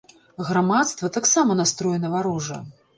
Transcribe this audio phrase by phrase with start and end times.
[0.47, 2.63] Грамадства таксама настроена варожа.